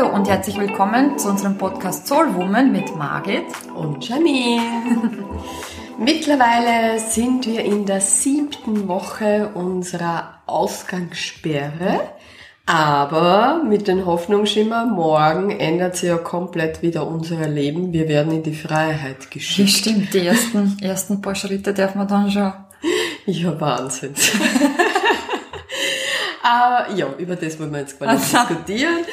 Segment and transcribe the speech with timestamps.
[0.00, 4.62] Hallo und herzlich willkommen zu unserem Podcast Soul Woman mit Margit und Janine.
[5.98, 12.00] Mittlerweile sind wir in der siebten Woche unserer Ausgangssperre.
[12.64, 17.92] Aber mit den Hoffnungsschimmer, morgen ändert sich ja komplett wieder unser Leben.
[17.92, 19.68] Wir werden in die Freiheit geschickt.
[19.68, 22.52] Stimmt, die ersten, ersten paar Schritte darf man dann schon.
[23.26, 24.14] Ja, Wahnsinn.
[26.42, 28.54] Aber ja, über das wollen wir jetzt gar nicht also.
[28.54, 29.04] diskutieren.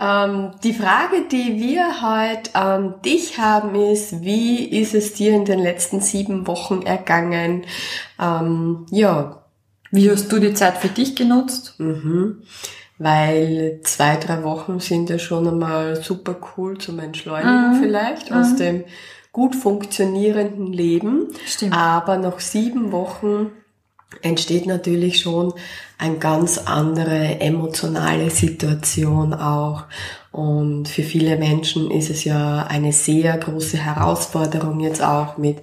[0.00, 5.44] Ähm, die Frage, die wir heute an dich haben, ist, wie ist es dir in
[5.44, 7.64] den letzten sieben Wochen ergangen?
[8.20, 9.38] Ähm, ja.
[9.90, 11.74] Wie hast du die Zeit für dich genutzt?
[11.78, 12.42] Mhm
[12.98, 17.82] weil zwei, drei Wochen sind ja schon einmal super cool zum Entschleunigen mhm.
[17.82, 18.36] vielleicht mhm.
[18.36, 18.84] aus dem
[19.32, 21.28] gut funktionierenden Leben.
[21.46, 21.74] Stimmt.
[21.74, 23.50] Aber nach sieben Wochen
[24.20, 25.54] entsteht natürlich schon
[25.98, 29.84] eine ganz andere emotionale Situation auch.
[30.32, 35.58] Und für viele Menschen ist es ja eine sehr große Herausforderung jetzt auch mit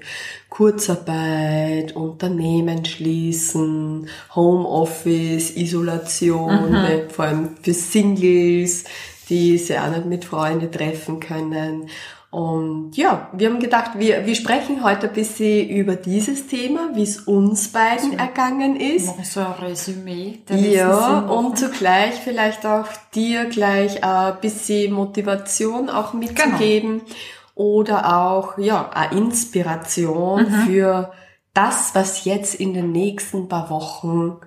[0.49, 7.09] Kurzarbeit, Unternehmen schließen, Homeoffice, Isolation, mhm.
[7.09, 8.85] vor allem für Singles,
[9.29, 11.89] die sich auch nicht mit Freunden treffen können.
[12.31, 17.01] Und ja, wir haben gedacht, wir, wir sprechen heute ein bisschen über dieses Thema, wie
[17.01, 19.25] es uns beiden so, ergangen ist.
[19.25, 20.39] So ein Resümee.
[20.47, 26.99] Der ja, und zugleich vielleicht auch dir gleich ein bisschen Motivation auch mitzugeben.
[26.99, 27.15] Genau.
[27.55, 30.67] Oder auch, ja, eine Inspiration mhm.
[30.67, 31.11] für
[31.53, 34.37] das, was jetzt in den nächsten paar Wochen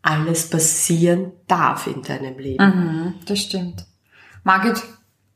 [0.00, 2.64] alles passieren darf in deinem Leben.
[2.64, 3.84] Mhm, das stimmt.
[4.44, 4.82] Margit,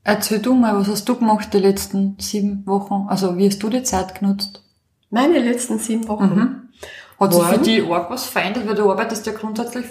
[0.09, 3.07] Erzähl du mal, was hast du gemacht die letzten sieben Wochen?
[3.09, 4.63] Also wie hast du die Zeit genutzt?
[5.11, 6.25] Meine letzten sieben Wochen?
[6.25, 6.69] Mhm.
[7.19, 8.69] Hat sich für dich arg was verändert?
[8.69, 9.85] Weil du arbeitest ja grundsätzlich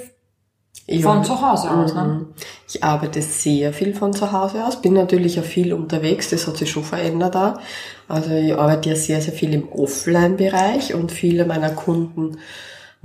[0.88, 1.02] ja.
[1.02, 2.04] von zu Hause aus, ne?
[2.04, 2.34] Mhm.
[2.70, 6.56] Ich arbeite sehr viel von zu Hause aus, bin natürlich auch viel unterwegs, das hat
[6.56, 7.60] sich schon verändert da.
[8.08, 12.38] Also ich arbeite ja sehr, sehr viel im Offline-Bereich und viele meiner Kunden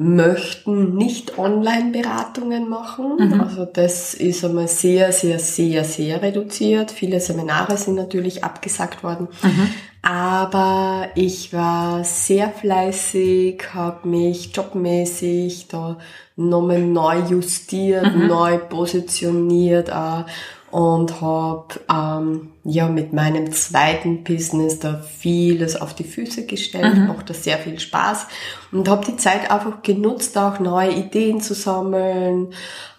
[0.00, 3.16] möchten nicht Online-Beratungen machen.
[3.18, 3.40] Mhm.
[3.40, 6.90] Also das ist einmal sehr, sehr, sehr, sehr reduziert.
[6.90, 9.28] Viele Seminare sind natürlich abgesagt worden.
[9.42, 9.68] Mhm.
[10.00, 15.98] Aber ich war sehr fleißig, habe mich jobmäßig da
[16.34, 18.26] nochmal neu justiert, mhm.
[18.26, 19.92] neu positioniert.
[19.92, 20.24] Auch
[20.70, 27.08] und habe ähm, ja mit meinem zweiten Business da vieles auf die Füße gestellt, mhm.
[27.08, 28.26] macht das sehr viel Spaß
[28.70, 32.48] und habe die Zeit einfach genutzt, auch neue Ideen zu sammeln,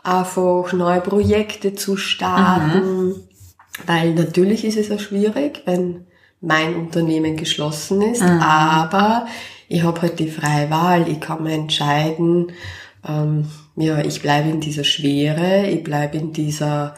[0.04, 3.16] einfach neue Projekte zu starten, mhm.
[3.86, 6.08] weil natürlich ist es ja schwierig, wenn
[6.42, 8.42] mein Unternehmen geschlossen ist, mhm.
[8.42, 9.28] aber
[9.70, 12.52] ich habe halt die freie Wahl, ich kann mir entscheiden,
[13.08, 13.46] ähm,
[13.78, 16.96] ja, ich bleibe in dieser Schwere, ich bleibe in dieser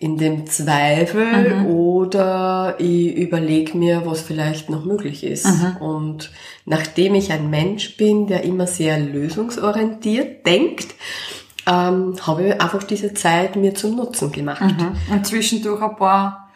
[0.00, 1.66] in dem Zweifel mhm.
[1.66, 5.46] oder ich überlege mir, was vielleicht noch möglich ist.
[5.46, 5.76] Mhm.
[5.78, 6.30] Und
[6.64, 10.94] nachdem ich ein Mensch bin, der immer sehr lösungsorientiert denkt,
[11.66, 14.62] ähm, habe ich einfach diese Zeit mir zum Nutzen gemacht.
[14.62, 14.96] Mhm.
[15.12, 16.48] Und zwischendurch ein paar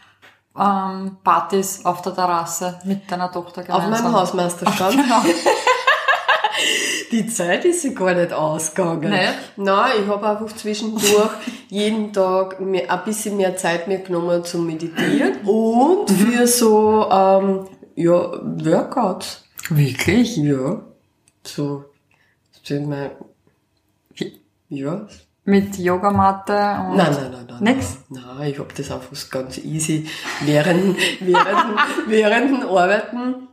[0.58, 3.92] ähm, Partys auf der Terrasse mit deiner Tochter gemeinsam.
[3.92, 4.98] Auf meinem Hausmeisterstand.
[5.00, 5.34] Ach, genau.
[7.12, 9.10] Die Zeit ist ja gar nicht ausgegangen.
[9.10, 9.34] Nicht?
[9.56, 11.30] Nein, ich habe einfach zwischendurch
[11.68, 17.68] jeden Tag mir ein bisschen mehr Zeit mir genommen zum Meditieren und für so ähm,
[17.96, 18.32] ja,
[18.64, 19.44] Workouts.
[19.68, 20.38] Wirklich?
[20.38, 20.80] Ja.
[21.44, 21.84] So,
[22.66, 23.10] wir,
[24.70, 25.06] ja.
[25.44, 27.62] Mit Yogamatte und nein, nein, nein, nein.
[27.62, 27.98] Nix?
[28.08, 30.08] Nein, nein ich habe das einfach ganz easy
[30.46, 33.48] während, während, während Arbeiten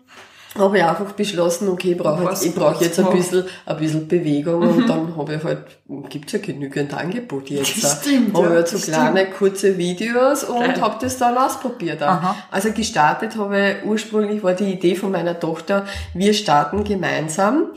[0.58, 4.08] habe ich einfach beschlossen, okay, ich brauche jetzt, ich brauche jetzt ein bisschen, ein bisschen
[4.08, 4.70] Bewegung mhm.
[4.70, 5.66] und dann habe ich halt,
[6.10, 7.84] gibt's ja genügend Angebote jetzt.
[7.84, 9.38] Das stimmt, habe ja, halt so kleine, stimmt.
[9.38, 12.02] kurze Videos und habe das dann ausprobiert.
[12.02, 12.36] Auch.
[12.50, 17.68] Also gestartet habe ich, ursprünglich war die Idee von meiner Tochter, wir starten gemeinsam.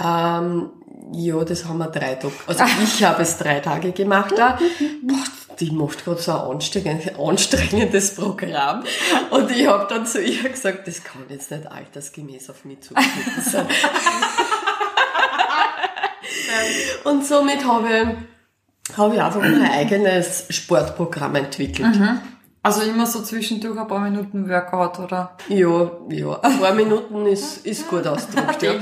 [0.00, 0.70] Ähm,
[1.14, 4.58] ja, das haben wir drei Tage, also ich habe es drei Tage gemacht da.
[5.02, 5.16] Boah,
[5.62, 8.82] die macht gerade so ein anstrengendes, anstrengendes Programm.
[9.30, 13.42] Und ich habe dann zu ihr gesagt, das kann jetzt nicht altersgemäß auf mich zugeschnitten
[13.42, 13.66] sein.
[17.04, 21.96] und somit habe ich, habe ich einfach mein eigenes Sportprogramm entwickelt.
[21.96, 22.20] Mhm.
[22.64, 25.36] Also immer so zwischendurch ein paar Minuten Workout, oder?
[25.48, 26.40] Ja, ja.
[26.40, 28.74] Ein paar Minuten ist, ist gut ausgedrückt, ja.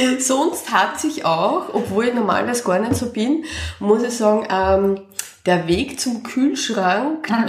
[0.18, 3.44] Sonst hat sich auch, obwohl ich normalerweise gar nicht so bin,
[3.78, 5.00] muss ich sagen, ähm,
[5.46, 7.44] der Weg zum Kühlschrank, ja.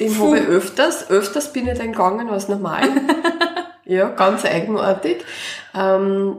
[0.00, 1.10] den habe ich öfters.
[1.10, 2.82] Öfters bin ich dann gegangen als normal.
[3.84, 5.24] ja, ganz eigenartig.
[5.74, 6.36] Ähm,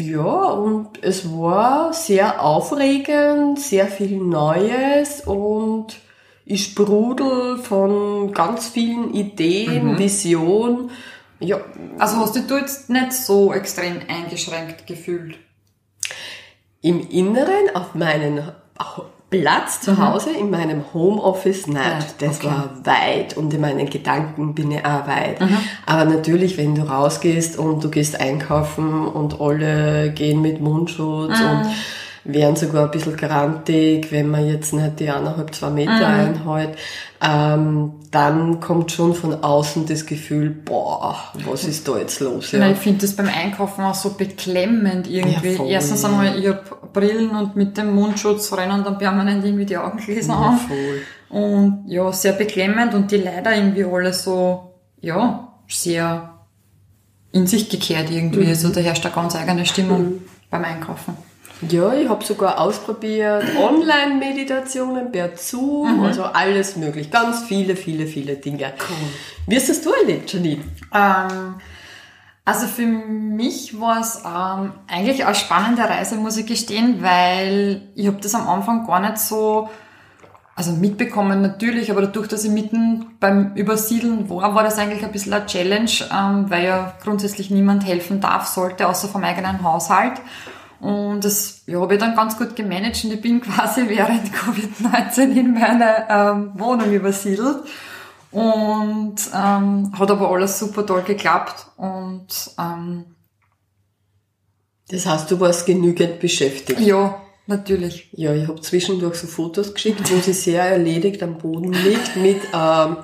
[0.00, 5.98] Ja, und es war sehr aufregend, sehr viel Neues und
[6.44, 9.98] ich sprudel von ganz vielen Ideen, mhm.
[9.98, 10.90] Visionen.
[11.40, 11.60] Ja.
[11.98, 15.38] Also hast du jetzt nicht so extrem eingeschränkt gefühlt?
[16.80, 18.52] Im Inneren, auf meinen
[19.30, 19.98] Platz zu mhm.
[19.98, 21.66] Hause, in meinem Homeoffice.
[21.66, 22.46] Ja, das okay.
[22.46, 25.40] war weit und in meinen Gedanken bin ich auch weit.
[25.40, 25.58] Mhm.
[25.86, 31.46] Aber natürlich, wenn du rausgehst und du gehst einkaufen und alle gehen mit Mundschutz mhm.
[31.46, 31.66] und
[32.28, 36.44] wären sogar ein bisschen grantig, wenn man jetzt nicht die eineinhalb, zwei Meter mhm.
[36.46, 36.78] einhält,
[37.22, 41.16] ähm, dann kommt schon von außen das Gefühl, boah,
[41.46, 42.52] was ist da jetzt los?
[42.52, 42.58] Ja.
[42.58, 45.54] Nein, ich finde das beim Einkaufen auch so beklemmend irgendwie.
[45.54, 49.78] Ja, Erstens einmal, ich hab Brillen und mit dem Mundschutz rennen dann permanent irgendwie die
[49.78, 50.60] Augengläser ja, auf.
[51.30, 56.34] Und ja, sehr beklemmend und die leider irgendwie alle so, ja, sehr
[57.32, 58.44] in sich gekehrt irgendwie.
[58.44, 58.48] Mhm.
[58.48, 60.22] Also da herrscht eine ganz eigene Stimmung mhm.
[60.50, 61.16] beim Einkaufen.
[61.68, 66.04] Ja, ich habe sogar ausprobiert Online-Meditationen per Zoom, mhm.
[66.04, 67.10] also alles möglich.
[67.10, 68.72] Ganz viele, viele, viele Dinge.
[68.78, 68.96] Cool.
[69.46, 70.62] Wie hast das du erlebt, Janine?
[70.94, 71.54] Ähm,
[72.44, 78.06] also für mich war es ähm, eigentlich eine spannende Reise, muss ich gestehen, weil ich
[78.06, 79.68] habe das am Anfang gar nicht so
[80.58, 85.12] also mitbekommen natürlich, aber dadurch, dass ich mitten beim Übersiedeln war, war das eigentlich ein
[85.12, 90.20] bisschen eine Challenge, ähm, weil ja grundsätzlich niemand helfen darf, sollte, außer vom eigenen Haushalt.
[91.18, 95.32] Und das ja, habe ich dann ganz gut gemanagt und ich bin quasi während Covid-19
[95.32, 97.64] in meine ähm, Wohnung übersiedelt.
[98.30, 101.66] Und ähm, hat aber alles super toll geklappt.
[101.76, 103.16] Und ähm,
[104.90, 106.78] das heißt, du warst genügend beschäftigt.
[106.78, 108.10] Ja, natürlich.
[108.12, 112.40] Ja, ich habe zwischendurch so Fotos geschickt, wo sie sehr erledigt am Boden liegt mit
[112.54, 112.98] ähm,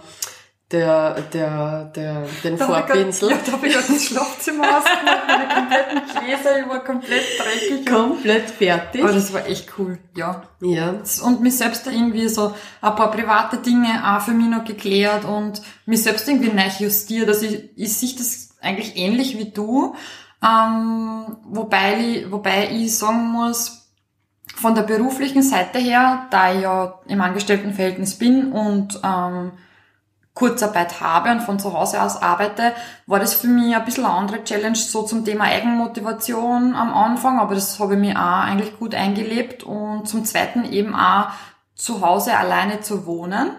[0.74, 3.28] der, der, der, den da Vorpinsel.
[3.28, 7.86] Grad, ja, da habe ich das Schlafzimmer ausgemacht, meine kompletten Gläser, ich war komplett dreckig.
[7.86, 9.04] Komplett fertig.
[9.04, 10.42] Aber das war echt cool, ja.
[10.60, 10.94] Ja.
[11.22, 15.24] Und mich selbst da irgendwie so ein paar private Dinge auch für mich noch geklärt
[15.24, 17.28] und mich selbst irgendwie neu justiert.
[17.28, 19.94] Also ich, ich sehe das eigentlich ähnlich wie du,
[20.42, 23.92] ähm, wobei, ich, wobei ich sagen muss,
[24.56, 29.52] von der beruflichen Seite her, da ich ja im Angestelltenverhältnis bin und ähm,
[30.34, 32.72] Kurzarbeit habe und von zu Hause aus arbeite,
[33.06, 37.38] war das für mich ein bisschen eine andere Challenge so zum Thema Eigenmotivation am Anfang,
[37.38, 41.28] aber das habe ich mir auch eigentlich gut eingelebt und zum Zweiten eben auch
[41.76, 43.50] zu Hause alleine zu wohnen.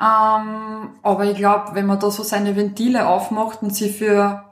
[0.00, 4.44] Ähm, aber ich glaube, wenn man da so seine Ventile aufmacht und sie für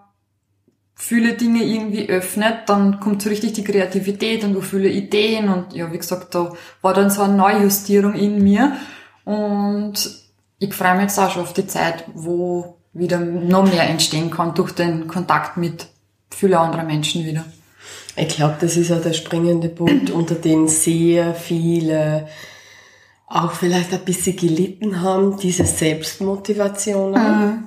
[0.94, 5.72] viele Dinge irgendwie öffnet, dann kommt so richtig die Kreativität und du viele Ideen und
[5.74, 8.76] ja, wie gesagt, da war dann so eine Neujustierung in mir
[9.24, 10.23] und
[10.64, 14.54] ich freue mich jetzt auch schon auf die Zeit, wo wieder noch mehr entstehen kann
[14.54, 15.86] durch den Kontakt mit
[16.30, 17.44] vielen anderen Menschen wieder.
[18.16, 22.28] Ich glaube, das ist auch der springende Punkt, unter dem sehr viele
[23.26, 27.12] auch vielleicht ein bisschen gelitten haben, diese Selbstmotivation.
[27.12, 27.66] Mhm.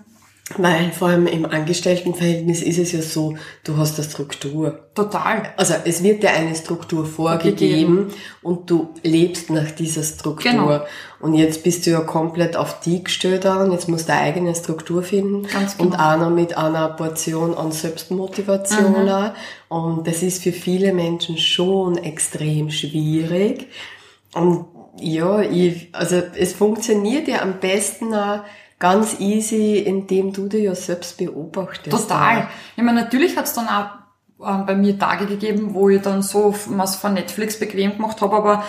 [0.55, 3.35] Weil vor allem im Angestelltenverhältnis ist es ja so,
[3.65, 4.79] du hast eine Struktur.
[4.95, 5.53] Total.
[5.57, 10.51] Also es wird dir eine Struktur vorgegeben und du lebst nach dieser Struktur.
[10.51, 10.79] Genau.
[11.19, 14.55] Und jetzt bist du ja komplett auf die gestellt an, jetzt musst du eine eigene
[14.55, 15.47] Struktur finden.
[15.47, 15.89] Ganz genau.
[15.89, 19.05] Und auch noch mit einer Portion an Selbstmotivation.
[19.05, 19.31] Mhm.
[19.67, 23.67] Und das ist für viele Menschen schon extrem schwierig.
[24.33, 24.65] Und
[25.00, 28.39] ja, ich, also es funktioniert ja am besten auch,
[28.79, 31.96] ganz easy, indem du dir ja selbst beobachtest.
[31.96, 32.48] Total.
[32.75, 33.98] Ich meine, natürlich hat es dann auch
[34.39, 38.36] äh, bei mir Tage gegeben, wo ich dann so was von Netflix bequem gemacht habe,
[38.36, 38.63] aber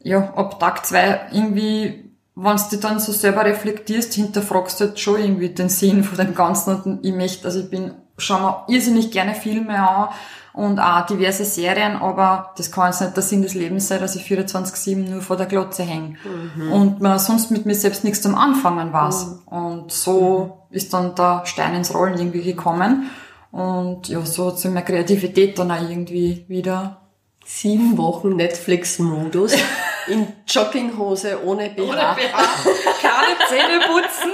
[0.00, 5.20] ja, ab Tag zwei irgendwie, wenn du dann so selber reflektierst, hinterfragst du halt schon
[5.20, 9.10] irgendwie den Sinn von dem Ganzen und ich möchte, also ich bin, schau mal irrsinnig
[9.10, 10.08] gerne Filme an,
[10.54, 14.14] und auch diverse Serien, aber das kann jetzt nicht der Sinn des Lebens sein, dass
[14.14, 16.16] ich 24-7 nur vor der Glotze hänge.
[16.24, 16.72] Mhm.
[16.72, 19.26] Und man sonst mit mir selbst nichts zum Anfangen weiß.
[19.26, 19.48] Mhm.
[19.48, 20.76] Und so mhm.
[20.76, 23.10] ist dann der Stein ins Rollen irgendwie gekommen.
[23.50, 27.00] Und ja, so hat sich meine Kreativität dann auch irgendwie wieder
[27.44, 29.54] sieben Wochen Netflix-Modus
[30.06, 31.82] in Jogginghose ohne BH.
[31.82, 32.12] Ohne BH.
[33.02, 34.30] Keine Zähne putzen.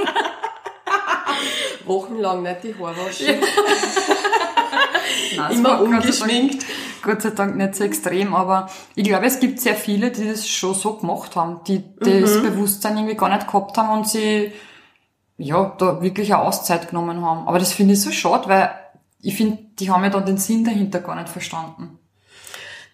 [1.90, 3.26] Wochenlang nicht die Haare waschen.
[5.36, 6.64] Nein, immer ungeschminkt.
[7.02, 10.46] Gott sei Dank nicht so extrem, aber ich glaube, es gibt sehr viele, die das
[10.48, 12.42] schon so gemacht haben, die das mhm.
[12.42, 14.52] Bewusstsein irgendwie gar nicht gehabt haben und sie
[15.38, 17.48] ja, da wirklich eine Auszeit genommen haben.
[17.48, 18.70] Aber das finde ich so schade, weil
[19.22, 21.98] ich finde, die haben ja dann den Sinn dahinter gar nicht verstanden.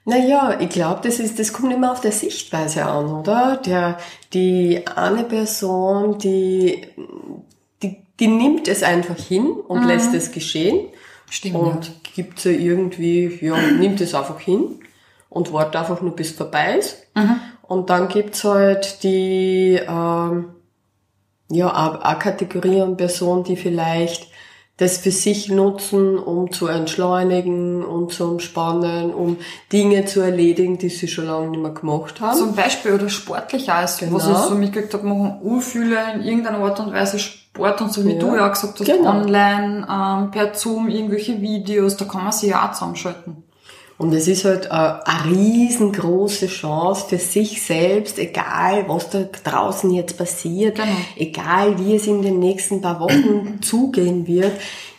[0.05, 3.57] Naja, ich glaube, das ist, das kommt immer auf der Sichtweise an, oder?
[3.57, 3.99] Der,
[4.33, 6.87] die eine Person, die,
[8.20, 9.88] die, nimmt es einfach hin und mhm.
[9.88, 10.88] lässt es geschehen
[11.30, 11.92] Stimmt, und ja.
[12.14, 14.80] gibt sie irgendwie, ja, nimmt es einfach hin
[15.28, 17.06] und wartet einfach nur bis es vorbei ist.
[17.14, 17.40] Mhm.
[17.62, 20.46] Und dann gibt's halt die, ähm,
[21.50, 24.28] ja, auch Kategorie an Personen, die vielleicht
[24.78, 29.38] das für sich nutzen, um zu entschleunigen, um zu entspannen, um
[29.73, 32.37] Dinge zu erledigen, die sie schon lange nicht mehr gemacht haben.
[32.37, 34.18] Zum Beispiel oder sportlich auch, was Genau.
[34.18, 38.13] ich so mitgekriegt habe, machen urfühle in irgendeiner Art und Weise Sport und so wie
[38.13, 38.19] Ja.
[38.19, 39.11] du ja auch gesagt hast, Genau.
[39.11, 43.43] online, ähm, per Zoom, irgendwelche Videos, da kann man sich ja auch zusammenschalten.
[43.99, 49.91] Und es ist halt äh, eine riesengroße Chance für sich selbst, egal was da draußen
[49.91, 50.89] jetzt passiert, Genau.
[51.17, 54.53] egal wie es in den nächsten paar Wochen zugehen wird,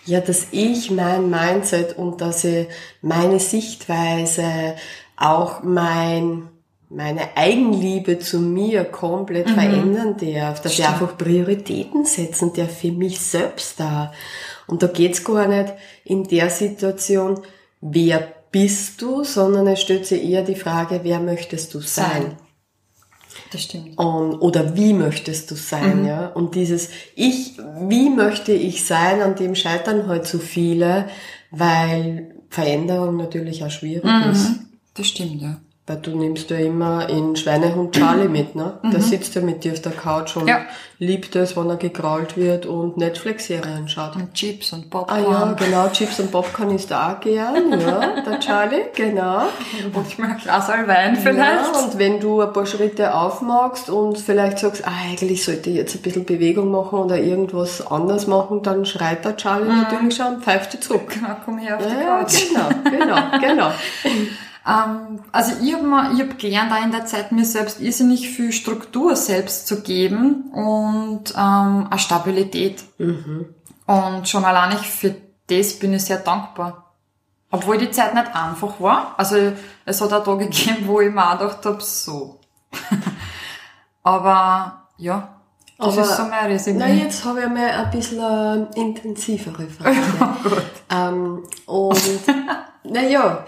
[0.06, 2.68] ja, dass ich mein Mindset und dass ich
[3.04, 4.76] meine Sichtweise,
[5.16, 6.50] auch mein
[6.89, 11.01] meine Eigenliebe zu mir komplett verändern darf, dass ich Stimmt.
[11.01, 14.13] einfach Prioritäten setzen darf für mich selbst da.
[14.67, 15.74] Und da geht's gar nicht
[16.06, 17.41] in der Situation,
[17.82, 22.06] wer bist du, sondern es stellt sich eher die Frage, wer möchtest du sein?
[22.06, 22.38] Sein.
[23.51, 23.98] Das stimmt.
[23.98, 26.27] Und, oder wie möchtest du sein, ja?
[26.27, 31.08] Und dieses Ich, wie möchte ich sein, an dem scheitern halt so viele,
[31.51, 34.51] weil Veränderung natürlich auch schwierig ist.
[34.96, 35.62] Das stimmt, ja.
[35.89, 38.74] Weil du nimmst ja immer in Schweinehund Charlie mit, ne?
[38.91, 40.60] Der sitzt ja mit dir auf der Couch und Ja.
[41.00, 44.17] liebt es, wenn er gekrault wird und Netflix-Serien schaut.
[44.17, 45.24] Und Chips und Ah Popcorn.
[45.32, 49.44] ja, genau, Chips und Popcorn ist da auch gern, ja, der Charlie, genau.
[49.94, 51.74] Manchmal ein Glas Wein vielleicht.
[51.74, 55.77] Ja, und wenn du ein paar Schritte aufmachst und vielleicht sagst, ah, eigentlich sollte ich
[55.77, 60.36] jetzt ein bisschen Bewegung machen oder irgendwas anders machen, dann schreit der Charlie natürlich schon
[60.36, 61.08] und pfeift dich zurück.
[61.13, 62.48] Genau, komm her auf die Ja, Couch.
[62.50, 63.72] genau, genau, genau.
[64.67, 69.15] Ähm, also ich habe hab gelernt, auch in der Zeit mir selbst irrsinnig viel Struktur
[69.15, 72.83] selbst zu geben und ähm, eine Stabilität.
[73.00, 75.15] Und schon allein ich für
[75.50, 76.83] das bin ich sehr dankbar.
[77.50, 79.15] Obwohl die Zeit nicht einfach war.
[79.17, 79.53] Also
[79.86, 82.41] es hat auch Tage gegeben, wo ich mir auch gedacht habe, so.
[84.03, 85.29] Aber ja,
[85.77, 86.79] das Aber- ist so meine Risiken.
[86.79, 89.95] Na, jetzt habe ich einmal ein bisschen intensivere Frage.
[90.89, 92.01] ähm, und,
[92.83, 93.45] naja,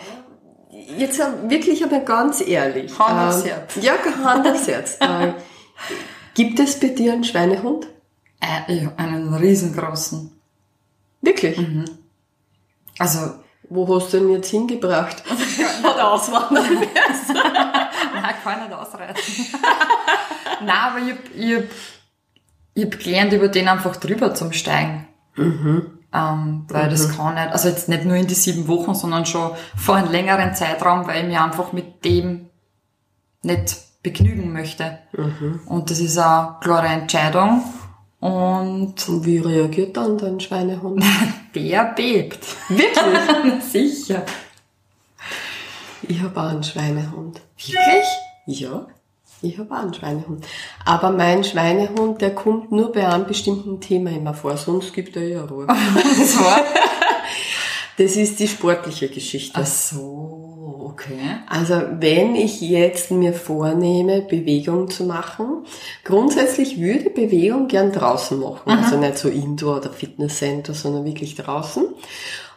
[0.99, 2.97] jetzt ähm, wirklich aber ganz ehrlich.
[2.97, 3.75] Hand aufs ähm, Herz.
[3.81, 4.97] Ja, Hand aufs Herz.
[4.99, 5.33] äh,
[6.33, 7.87] gibt es bei dir einen Schweinehund?
[8.39, 10.31] Äh, ja, einen riesengroßen.
[11.21, 11.59] Wirklich?
[12.97, 13.35] Also,
[13.69, 15.23] Wo hast du den jetzt hingebracht?
[15.83, 16.65] Hat auswandern
[18.13, 19.45] Nein, kann nicht ausreißen.
[20.61, 21.63] Nein, aber ich hab, ich hab,
[22.73, 25.07] ich hab gelernt, über den einfach drüber zum Steigen.
[26.11, 29.51] Ähm, weil das kann nicht, also jetzt nicht nur in die sieben Wochen, sondern schon
[29.75, 32.49] vor einem längeren Zeitraum, weil ich mich einfach mit dem
[33.43, 34.99] nicht begnügen möchte.
[35.65, 37.63] Und das ist eine klare Entscheidung.
[38.19, 41.03] Und Und wie reagiert dann dein Schweinehund?
[41.55, 42.45] der bebt.
[42.69, 43.63] Wirklich?
[43.71, 44.23] Sicher.
[46.01, 47.41] Ich habe auch einen Schweinehund.
[47.57, 48.05] Wirklich?
[48.45, 48.87] Ja,
[49.41, 50.45] ich habe auch einen Schweinehund.
[50.85, 55.27] Aber mein Schweinehund, der kommt nur bei einem bestimmten Thema immer vor, sonst gibt er
[55.27, 55.67] ja Ruhe.
[56.17, 56.61] Das war.
[57.97, 59.59] Das ist die sportliche Geschichte.
[59.61, 61.19] Ach so, okay.
[61.49, 65.65] Also wenn ich jetzt mir vornehme, Bewegung zu machen,
[66.05, 68.71] grundsätzlich würde Bewegung gern draußen machen.
[68.71, 71.87] Also nicht so Indoor oder Fitnesscenter, sondern wirklich draußen.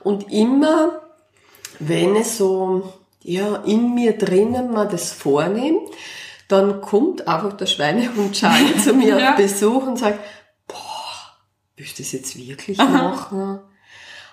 [0.04, 1.00] Und immer,
[1.80, 2.92] wenn es so,
[3.24, 5.80] ja, in mir drinnen mal das vornehme,
[6.52, 9.30] dann kommt einfach der Schweinehund Charlie zu mir Ja.
[9.30, 10.20] auf Besuch und sagt,
[10.68, 10.76] boah,
[11.76, 13.60] willst du das jetzt wirklich machen?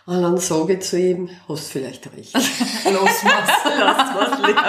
[0.06, 2.34] Und dann sage ich zu ihm, hast vielleicht recht.
[2.34, 3.78] Los, was.
[3.78, 4.60] Lass was liegen.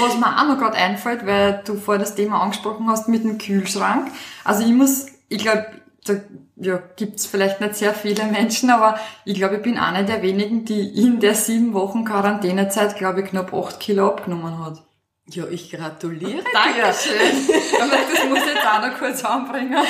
[0.00, 3.38] Was mir auch noch gerade einfällt, weil du vorher das Thema angesprochen hast mit dem
[3.38, 4.10] Kühlschrank.
[4.44, 5.66] Also ich muss, ich glaube,
[6.06, 6.14] da
[6.56, 10.64] ja, gibt's vielleicht nicht sehr viele Menschen, aber ich glaube, ich bin eine der wenigen,
[10.64, 14.82] die in der sieben Wochen Quarantänezeit, glaube ich, knapp acht Kilo abgenommen hat.
[15.30, 16.44] Ja, ich gratuliere dir.
[16.52, 17.82] Dankeschön.
[17.82, 19.76] Aber das muss ich jetzt auch noch kurz anbringen.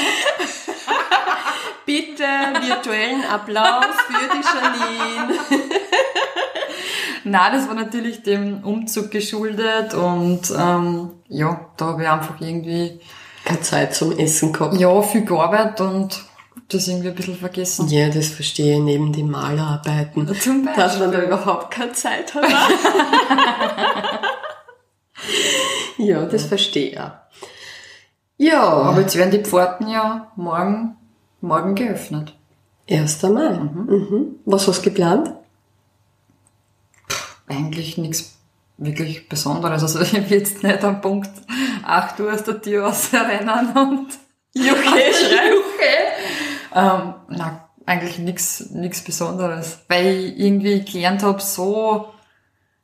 [1.87, 2.23] Bitte
[2.67, 5.39] virtuellen Applaus für die Janine.
[7.25, 13.01] Nein, das war natürlich dem Umzug geschuldet und ähm, ja, da habe ich einfach irgendwie
[13.45, 14.75] Keine Zeit zum Essen gehabt.
[14.79, 16.23] ja viel gearbeitet und
[16.69, 17.89] das irgendwie ein bisschen vergessen.
[17.89, 20.35] Ja, das verstehe ich neben den Malerarbeiten.
[20.39, 22.45] Zum Dass man da überhaupt keine Zeit hat.
[25.99, 26.99] Ja, das verstehe ich.
[28.39, 30.97] Ja, Aber jetzt werden die Pforten ja morgen,
[31.41, 32.35] morgen geöffnet.
[32.89, 33.23] 1.
[33.25, 33.51] Mai.
[33.51, 34.37] Mhm.
[34.45, 35.33] Was hast du geplant?
[37.47, 38.39] Eigentlich nichts
[38.79, 39.83] wirklich Besonderes.
[39.83, 41.31] Also ich will jetzt nicht am Punkt
[41.85, 44.09] 8 Uhr aus der Tür rausrennen und
[44.55, 44.77] Juche
[45.13, 45.59] schreien.
[46.75, 52.13] Ähm, na, eigentlich nichts Besonderes, weil ich irgendwie gelernt habe, so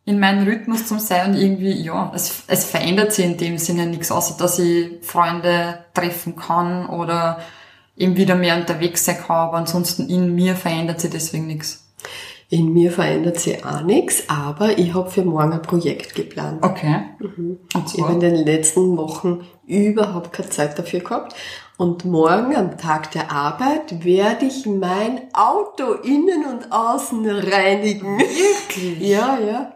[0.07, 3.87] in meinen Rhythmus zu sein und irgendwie, ja, es, es verändert sich in dem Sinne
[3.87, 7.39] nichts, außer dass ich Freunde treffen kann oder
[7.97, 11.81] eben wieder mehr unterwegs sein kann, aber ansonsten in mir verändert sich deswegen nichts.
[12.51, 16.63] In mir verändert sich auch nichts, aber ich habe für morgen ein Projekt geplant.
[16.63, 17.05] Okay.
[17.19, 17.59] Mhm.
[17.87, 21.35] Ich habe in den letzten Wochen überhaupt keine Zeit dafür gehabt.
[21.77, 28.19] Und morgen am Tag der Arbeit werde ich mein Auto innen und außen reinigen.
[28.19, 29.01] Wirklich?
[29.01, 29.73] Ja, ja.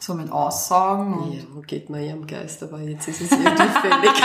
[0.00, 1.34] So mit Aussagen und...
[1.34, 3.50] Ja, geht mir ja am Geist, aber jetzt ist es irgendwie
[3.82, 4.22] fällig.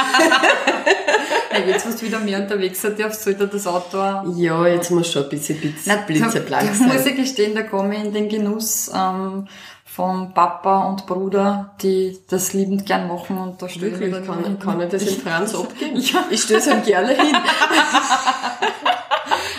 [1.52, 3.98] ja, jetzt, wo du wieder mehr unterwegs sein darfst, sollte das Auto.
[4.36, 6.88] Ja, jetzt muss schon ein bisschen blitz, blitzeblank sein.
[6.88, 9.48] muss ich gestehen, da komme ich in den Genuss ähm,
[9.84, 14.60] von Papa und Bruder, die das liebend gern machen und da stelle ich kann, hin.
[14.60, 15.98] kann ich das in Franz abgeben?
[15.98, 16.26] ja.
[16.30, 17.36] Ich es ihm gerne hin.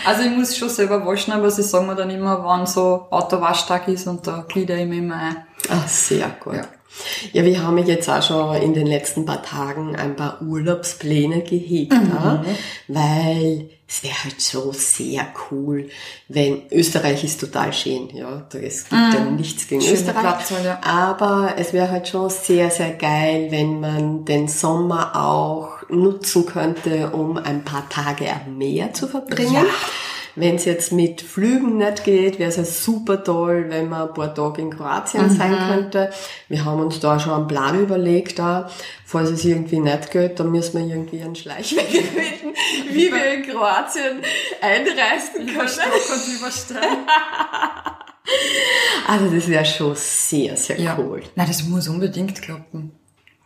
[0.07, 3.89] also ich muss schon selber waschen, aber sie sagen mir dann immer, wann so Autowaschtag
[3.89, 5.35] ist und da glieder ich mich immer ein.
[5.69, 6.55] Ach, sehr gut.
[6.55, 6.67] Ja.
[7.33, 11.93] Ja, wir haben jetzt auch schon in den letzten paar Tagen ein paar Urlaubspläne gehegt,
[11.93, 12.11] mhm.
[12.11, 12.45] ja,
[12.87, 15.89] weil es wäre halt so sehr cool,
[16.27, 19.13] wenn Österreich ist total schön, ja, es gibt mhm.
[19.13, 20.79] ja nichts gegen Schöne Österreich, Platz, ja.
[20.83, 27.11] aber es wäre halt schon sehr, sehr geil, wenn man den Sommer auch nutzen könnte,
[27.11, 29.53] um ein paar Tage am Meer zu verbringen.
[29.53, 29.65] Ja
[30.37, 34.13] wenn es jetzt mit Flügen nicht geht, wäre es ja super toll, wenn man ein
[34.13, 35.35] paar Tage in Kroatien mhm.
[35.35, 36.11] sein könnte.
[36.47, 38.69] Wir haben uns da schon einen Plan überlegt, da,
[39.03, 42.55] falls es irgendwie nicht geht, dann müssen wir irgendwie einen Schleichweg finden,
[42.91, 44.21] wie wir in Kroatien
[44.61, 45.91] einreisen können.
[46.13, 46.81] und überstellen.
[49.07, 50.97] Also das wäre schon sehr, sehr ja.
[50.99, 51.23] cool.
[51.35, 52.91] Nein, das muss unbedingt klappen.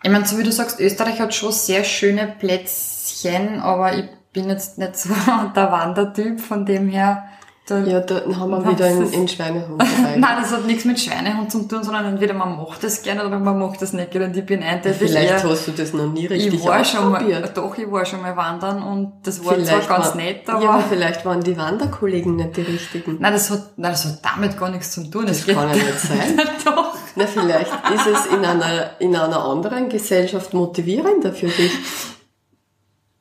[0.03, 4.50] Ich meine, so wie du sagst, Österreich hat schon sehr schöne Plätzchen, aber ich bin
[4.50, 5.10] jetzt nicht so
[5.55, 7.25] der Wandertyp, von dem her.
[7.67, 10.15] Da, ja, da haben wir wieder einen, einen Schweinehund dabei.
[10.17, 13.38] Nein, das hat nichts mit Schweinehund zu tun, sondern entweder man macht das gerne oder
[13.38, 14.27] man macht das nicht gerne.
[14.27, 17.11] Und ich bin eindeutig Vielleicht eher, hast du das noch nie richtig ich war schon
[17.11, 20.50] mal, Doch, ich war schon mal wandern und das war vielleicht zwar ganz war, nett,
[20.50, 20.64] aber...
[20.64, 23.18] Ja, aber vielleicht waren die Wanderkollegen nicht die richtigen.
[23.20, 25.27] Nein, das hat, nein, das hat damit gar nichts zu tun.
[25.27, 26.40] Das, das kann ja nicht sein.
[26.66, 26.96] doch.
[27.16, 31.74] Na, vielleicht ist es in einer, in einer anderen Gesellschaft motivierender für dich.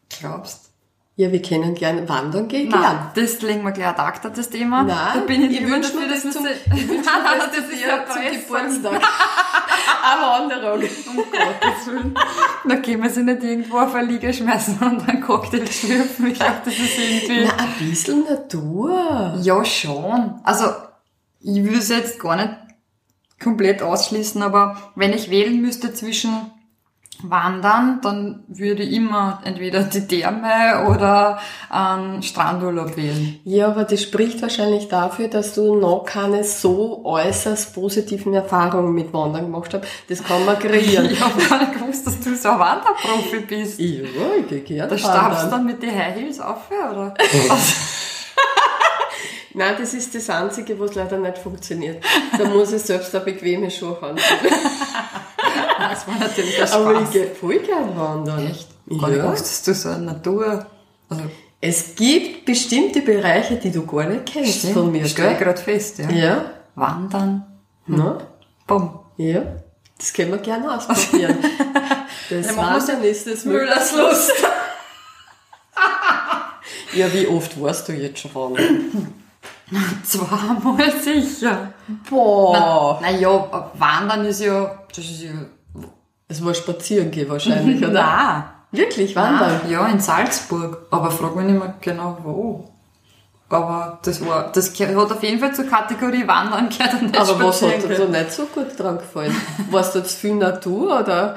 [0.09, 0.70] Glaubst
[1.20, 2.70] ja, wir können gerne wandern gehen.
[2.70, 3.11] Nein, gern.
[3.14, 4.85] das legen wir gleich ad acta, das Thema.
[4.85, 7.85] Nein, da bin ich, ich wünsche mir das, zum, ich wünsch mir das, das ist
[7.85, 9.03] ja zum Geburtstag.
[10.03, 10.81] Eine Wanderung.
[10.81, 12.14] Um Gottes Willen.
[12.66, 16.29] Da können wir sie nicht irgendwo auf eine Liege schmeißen und einen Cocktail schlürfen.
[16.29, 17.44] Ich glaube, das ist irgendwie...
[17.44, 19.35] Na, ein bisschen Natur.
[19.42, 20.40] Ja, schon.
[20.42, 20.72] Also,
[21.40, 22.50] ich will es jetzt gar nicht
[23.42, 26.31] komplett ausschließen, aber wenn ich wählen müsste zwischen
[27.22, 33.40] wandern, dann würde ich immer entweder die Therme oder einen Strandurlaub wählen.
[33.44, 39.12] Ja, aber das spricht wahrscheinlich dafür, dass du noch keine so äußerst positiven Erfahrungen mit
[39.12, 39.85] Wandern gemacht hast.
[40.09, 41.07] Das kann man kreieren.
[41.11, 43.79] ich habe gar nicht gewusst, dass du so ein Wanderprofi bist.
[43.79, 43.87] Ja,
[44.38, 47.14] ich gehe gerne Da stapfst du dann mit den High Heels auf, oder?
[49.54, 52.04] Nein, das ist das Einzige, was leider nicht funktioniert.
[52.38, 54.16] Da muss ich selbst eine bequeme Schuhe haben.
[55.78, 56.72] das war natürlich ein Spaß.
[56.72, 58.46] Aber ich gehe voll gern wandern.
[58.46, 58.68] Echt?
[58.86, 58.98] Ja.
[58.98, 60.66] Gar nicht dass du so eine Natur...
[61.08, 61.24] Also
[61.60, 65.06] es gibt bestimmte Bereiche, die du gar nicht kennst Stimmt, von mir.
[65.06, 66.10] Stell gerade fest, ja.
[66.10, 66.50] Ja.
[66.74, 67.44] Wandern.
[67.86, 67.96] Hm.
[67.98, 68.18] Na?
[68.66, 69.00] Bumm.
[69.16, 69.42] Ja.
[69.98, 71.36] Das können wir gerne ausprobieren.
[72.30, 74.32] das Wandern ist des Müllers Lust.
[76.94, 79.12] ja, wie oft warst du jetzt schon wandern?
[80.03, 81.72] Zweimal sicher.
[82.09, 82.98] Boah.
[83.00, 85.31] Na, na ja, Wandern ist ja, das ist ja...
[86.29, 87.92] Es war spazieren gehen wahrscheinlich, oder?
[87.92, 88.44] Nein.
[88.72, 89.61] Wirklich, wandern?
[89.62, 90.87] Nein, ja, in Salzburg.
[90.90, 92.70] Aber frag mich nicht mehr genau wo.
[93.48, 97.46] Aber das war, das hat auf jeden Fall zur Kategorie Wandern gehört und nicht Aber
[97.46, 99.35] was hat dir so nicht so gut dran gefallen?
[99.70, 101.37] Warst du jetzt viel Natur, oder?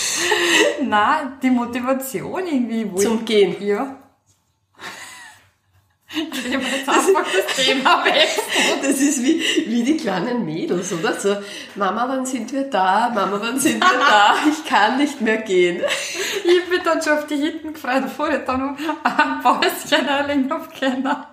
[0.86, 2.94] Nein, die Motivation irgendwie.
[2.96, 3.56] Zum Gehen?
[3.62, 3.96] Ja.
[6.86, 8.28] Einfach das Thema weg.
[8.82, 11.14] Das ist wie, wie die kleinen Mädels, oder?
[11.14, 11.36] So,
[11.76, 13.10] Mama, wann sind wir da?
[13.14, 14.34] Mama, wann sind wir da?
[14.50, 15.82] Ich kann nicht mehr gehen.
[16.44, 20.50] Ich bin dann schon auf die Hitten gefreut, bevor ich dann noch ein Päuschen einlegen
[20.50, 21.28] auf Kinder.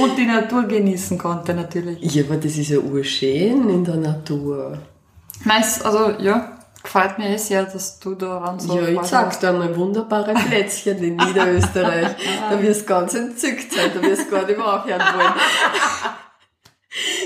[0.00, 2.14] Und die Natur genießen konnte, natürlich.
[2.14, 4.78] Ja, aber das ist ja urschön in der Natur.
[5.44, 9.52] Meist, also, ja, Gefällt mir eh sehr, dass du daran so Ja, ich zeig dir
[9.52, 12.08] mal wunderbare Plätzchen in Niederösterreich.
[12.50, 15.34] da wirst du ganz entzückt sein, da wirst du gar nicht mehr aufhören wollen.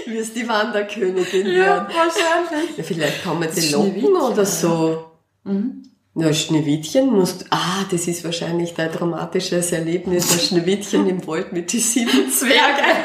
[0.07, 1.87] wirst die Wanderkönigin ja, werden.
[1.89, 2.77] wahrscheinlich.
[2.77, 5.13] Ja, vielleicht kann man die locken oder so.
[5.45, 5.83] Mhm.
[6.17, 11.73] Na, Schneewittchen musst, ah, das ist wahrscheinlich dein dramatisches Erlebnis, das Schneewittchen im Wald mit
[11.73, 12.85] den sieben Zwergen.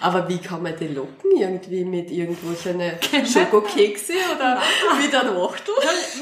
[0.00, 1.30] Aber wie kann man die locken?
[1.36, 2.80] Irgendwie mit irgendwelchen
[3.26, 4.60] Schokokekse oder
[5.00, 5.74] mit einem Achtel?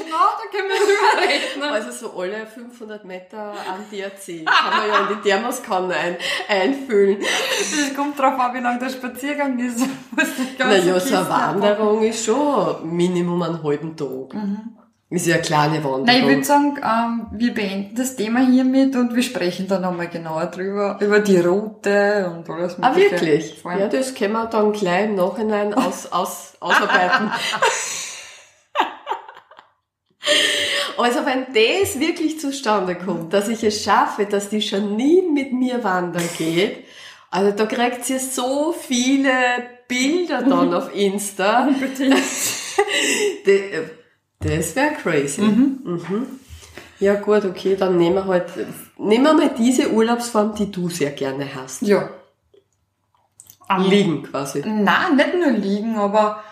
[0.09, 1.63] Na, da können wir drüber reden.
[1.63, 7.19] Also so alle 500 Meter an DRC kann man ja in die Thermoskanne ein, einfüllen.
[7.19, 9.85] Das kommt drauf an, wie lang der Spaziergang ist.
[10.57, 14.33] Naja, so eine Wanderung ist schon Minimum einen halben Tag.
[14.33, 14.78] Mhm.
[15.11, 16.03] Ist ja eine kleine Wanderung.
[16.03, 20.07] Nein, ich würde sagen, ähm, wir beenden das Thema hiermit und wir sprechen dann nochmal
[20.07, 23.55] genauer drüber, über die Route und alles Ah, wirklich?
[23.63, 27.31] Ja, das können wir dann gleich im Nachhinein aus, aus, ausarbeiten.
[30.99, 35.83] also wenn das wirklich zustande kommt, dass ich es schaffe, dass die Janine mit mir
[35.83, 36.85] wandern geht,
[37.31, 39.31] also da kriegt sie so viele
[39.87, 41.65] Bilder dann auf Insta.
[41.67, 42.15] Unbedingt.
[44.39, 45.41] Das wäre crazy.
[45.41, 45.79] Mhm.
[45.83, 46.27] Mhm.
[46.99, 48.47] Ja gut, okay, dann nehmen wir halt,
[48.97, 51.81] nehmen wir mal diese Urlaubsform, die du sehr gerne hast.
[51.81, 52.09] Ja.
[53.69, 54.63] Um, liegen quasi.
[54.65, 56.43] Nein, nicht nur liegen, aber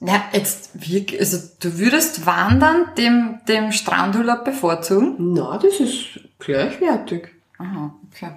[0.00, 5.16] na, jetzt wirklich, also du würdest wandern dem, dem Strandurlaub bevorzugen?
[5.18, 7.28] Na, das ist gleichwertig.
[7.58, 8.32] Aha, okay.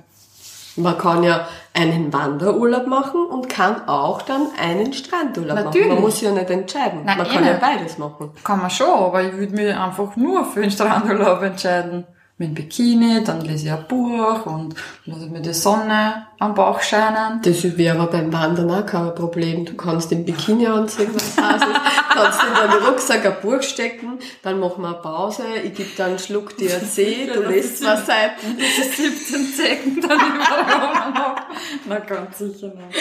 [0.77, 5.88] Man kann ja einen Wanderurlaub machen und kann auch dann einen Strandurlaub Natürlich.
[5.88, 5.95] machen.
[5.95, 7.01] Man muss ja nicht entscheiden.
[7.05, 8.31] Nein, man kann ja beides machen.
[8.43, 12.05] Kann man schon, aber ich würde mich einfach nur für den Strandurlaub entscheiden
[12.41, 14.73] mit dem Bikini, dann lese ich ein Buch und
[15.06, 17.39] lasse mir die Sonne am Bauch scheinen.
[17.43, 19.65] Das wäre aber beim Wandern auch kein Problem.
[19.65, 21.65] Du kannst den Bikini anziehen, was heißt
[22.10, 26.10] kannst in deinen Rucksack ein Buch stecken, dann machen wir eine Pause, ich gebe dann
[26.10, 28.58] einen Schluck DRC, du lässt zwei Seiten.
[28.58, 31.41] Diese 17 Zecken dann habe.
[31.88, 32.99] Na, ganz sicher nicht.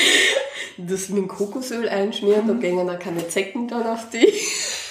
[0.76, 4.89] Das mit dem Kokosöl einschmieren, da gehen auch keine Zecken dann auf dich.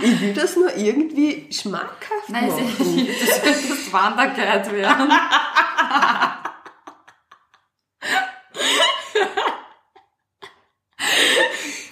[0.00, 2.74] Ich will das nur irgendwie schmackhaft Nein, machen.
[2.78, 5.08] Nein, das wird das Wanderkleid werden.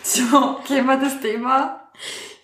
[0.02, 1.82] so, gehen wir das Thema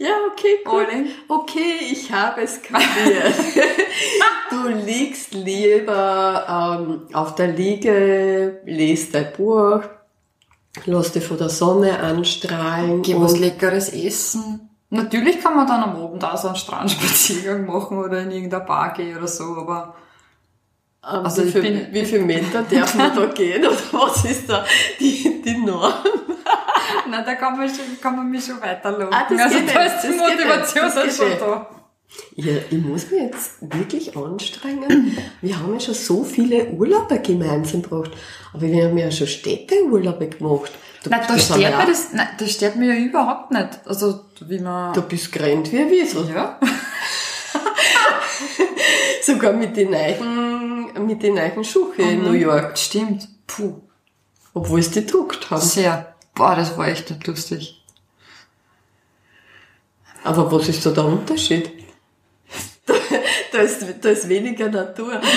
[0.00, 0.86] ja, okay, gut.
[1.26, 3.34] Okay, ich habe es kapiert.
[4.50, 9.80] du liegst lieber ähm, auf der Liege, liest dein Buch,
[10.84, 13.02] lässt dich von der Sonne anstrahlen.
[13.02, 14.67] Geh was Leckeres essen.
[14.90, 18.94] Natürlich kann man dann am Abend auch so einen Strandspaziergang machen oder in irgendeiner Bar
[18.94, 19.94] gehen oder so, aber
[21.02, 24.24] um, ähm, also wie, viel, bin, wie viel Meter darf man da gehen oder was
[24.24, 24.64] ist da
[24.98, 25.92] die, die Norm?
[27.10, 29.14] Nein, da kann man, schon, kann man mich schon weiterlocken.
[29.14, 31.68] Ah, das also da ist die Motivation dann schon da.
[32.36, 35.18] Ja, ich muss mich jetzt wirklich anstrengen.
[35.42, 38.10] Wir haben ja schon so viele Urlaube gemeinsam gemacht.
[38.52, 40.72] Aber wir haben ja schon Städteurlaube gemacht.
[41.02, 43.68] Du, nein, das stört, mir das, nein, das stört mir ja überhaupt nicht.
[43.84, 44.94] Also, wie man...
[44.94, 46.30] Du bist gerannt wie ein Wiesel.
[46.30, 46.58] Ja.
[49.22, 52.10] Sogar mit den neuen, mit den neuen Schuhe mhm.
[52.10, 52.78] in New York.
[52.78, 53.28] Stimmt.
[53.46, 53.80] Puh.
[54.54, 55.62] Obwohl es die druckt haben.
[55.62, 56.14] Sehr.
[56.34, 57.82] Boah, das war echt nicht lustig.
[60.24, 61.70] Aber was ist da der Unterschied?
[62.86, 62.94] Da,
[63.52, 65.20] da, ist, da ist weniger Natur.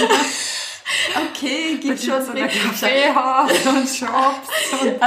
[1.13, 4.49] Okay, gibt schon so ein Kaffeehaus und Shops
[4.81, 5.01] und.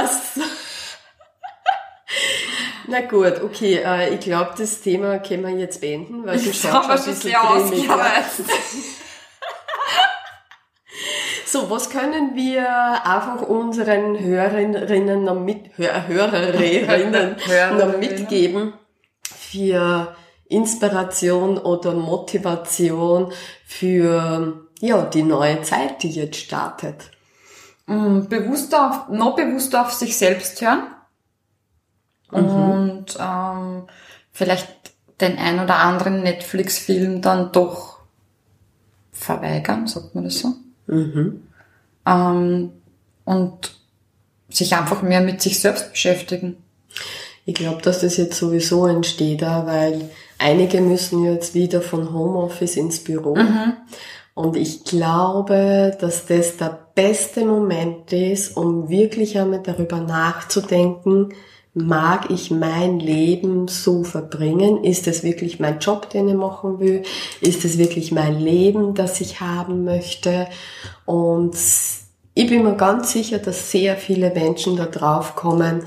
[2.87, 6.91] Na gut, okay, äh, ich glaube, das Thema können wir jetzt beenden, weil schaut schon
[6.91, 7.89] ein bisschen grimmig
[11.45, 12.67] So, was können wir
[13.05, 17.37] einfach unseren Hörerinnen noch mit, Hör, Hörerinnen
[17.77, 18.73] noch mitgeben
[19.23, 20.15] für
[20.49, 23.31] Inspiration oder Motivation
[23.65, 27.11] für ja, die neue Zeit, die jetzt startet.
[27.85, 30.94] Mm, bewusster noch bewusster auf sich selbst hören.
[32.31, 32.39] Mhm.
[32.39, 33.83] Und ähm,
[34.31, 34.67] vielleicht
[35.21, 37.99] den ein oder anderen Netflix-Film dann doch
[39.11, 40.53] verweigern, sagt man das so.
[40.87, 41.41] Mhm.
[42.05, 42.71] Ähm,
[43.23, 43.75] und
[44.49, 46.57] sich einfach mehr mit sich selbst beschäftigen.
[47.45, 53.03] Ich glaube, dass das jetzt sowieso entsteht, weil einige müssen jetzt wieder von Homeoffice ins
[53.03, 53.35] Büro.
[53.35, 53.73] Mhm.
[54.33, 61.29] Und ich glaube, dass das der beste Moment ist, um wirklich einmal darüber nachzudenken,
[61.75, 64.83] mag ich mein Leben so verbringen?
[64.83, 67.03] Ist es wirklich mein Job, den ich machen will?
[67.41, 70.47] Ist es wirklich mein Leben, das ich haben möchte?
[71.03, 71.55] Und
[72.33, 75.83] ich bin mir ganz sicher, dass sehr viele Menschen da drauf kommen,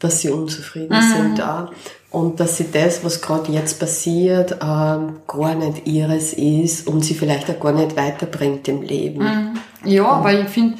[0.00, 1.16] dass sie unzufrieden mhm.
[1.16, 1.70] sind auch.
[2.10, 7.14] Und dass sie das, was gerade jetzt passiert, ähm, gar nicht ihres ist und sie
[7.14, 9.24] vielleicht auch gar nicht weiterbringt im Leben.
[9.24, 9.58] Mhm.
[9.88, 10.76] Ja, aber ich finde,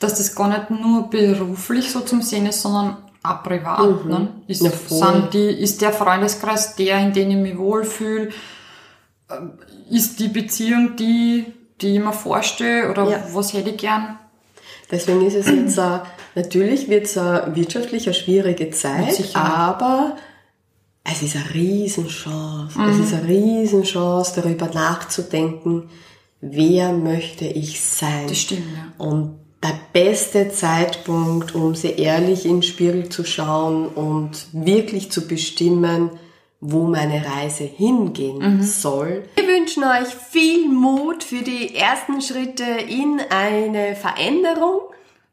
[0.00, 2.96] dass das gar nicht nur beruflich so zum Sehen ist, sondern
[3.30, 4.04] auch privat.
[4.04, 4.10] Mhm.
[4.10, 4.28] Ne?
[4.46, 8.30] Ist, Ja, sind die, ist der Freundeskreis der, in dem ich mich wohlfühle?
[9.30, 9.52] Ähm,
[9.90, 11.46] Ist die Beziehung die,
[11.80, 12.90] die ich mir vorstelle?
[12.90, 13.24] Oder Ja.
[13.32, 14.18] was hätte ich gern?
[14.90, 15.98] Deswegen ist es jetzt, äh,
[16.34, 20.16] natürlich wird es äh, wirtschaftlich eine schwierige Zeit, aber
[21.02, 22.78] es ist eine Riesenchance.
[22.78, 22.88] Mhm.
[22.88, 25.88] Es ist eine Riesenchance, darüber nachzudenken,
[26.40, 28.26] wer möchte ich sein.
[28.28, 29.04] Das stimmt, ja.
[29.04, 35.26] Und der beste Zeitpunkt, um sehr ehrlich in den Spiegel zu schauen und wirklich zu
[35.26, 36.10] bestimmen,
[36.60, 39.24] wo meine Reise hingehen soll.
[39.34, 44.80] Wir wünschen euch viel Mut für die ersten Schritte in eine Veränderung.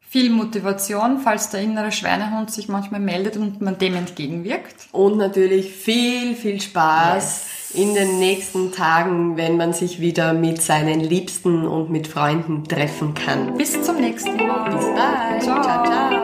[0.01, 4.89] Viel Motivation, falls der innere Schweinehund sich manchmal meldet und man dem entgegenwirkt.
[4.91, 10.99] Und natürlich viel, viel Spaß in den nächsten Tagen, wenn man sich wieder mit seinen
[10.99, 13.57] Liebsten und mit Freunden treffen kann.
[13.57, 14.71] Bis zum nächsten Mal.
[14.71, 15.43] Bis bald.
[15.43, 15.61] Ciao.
[15.61, 15.85] ciao.
[15.85, 16.22] ciao.